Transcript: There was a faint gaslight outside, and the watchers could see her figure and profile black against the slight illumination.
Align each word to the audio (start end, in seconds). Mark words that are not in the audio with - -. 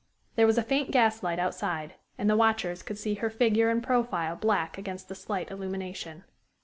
There 0.35 0.47
was 0.47 0.57
a 0.57 0.63
faint 0.63 0.89
gaslight 0.89 1.37
outside, 1.37 1.93
and 2.17 2.27
the 2.27 2.35
watchers 2.35 2.81
could 2.81 2.97
see 2.97 3.13
her 3.21 3.29
figure 3.29 3.69
and 3.69 3.83
profile 3.83 4.35
black 4.35 4.75
against 4.75 5.09
the 5.09 5.13
slight 5.13 5.51
illumination. 5.51 6.23